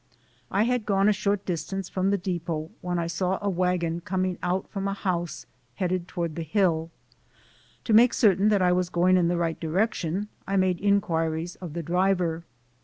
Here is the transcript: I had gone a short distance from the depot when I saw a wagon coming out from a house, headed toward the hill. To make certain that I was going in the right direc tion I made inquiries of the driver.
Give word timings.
I 0.49 0.63
had 0.63 0.87
gone 0.87 1.07
a 1.09 1.13
short 1.13 1.45
distance 1.45 1.87
from 1.87 2.09
the 2.09 2.17
depot 2.17 2.71
when 2.81 2.97
I 2.97 3.05
saw 3.05 3.37
a 3.39 3.51
wagon 3.51 4.01
coming 4.01 4.39
out 4.41 4.67
from 4.67 4.87
a 4.87 4.95
house, 4.95 5.45
headed 5.75 6.07
toward 6.07 6.33
the 6.35 6.41
hill. 6.41 6.89
To 7.83 7.93
make 7.93 8.15
certain 8.15 8.49
that 8.49 8.63
I 8.63 8.71
was 8.71 8.89
going 8.89 9.15
in 9.15 9.27
the 9.27 9.37
right 9.37 9.59
direc 9.59 9.93
tion 9.93 10.27
I 10.47 10.55
made 10.55 10.79
inquiries 10.79 11.55
of 11.57 11.73
the 11.73 11.83
driver. 11.83 12.43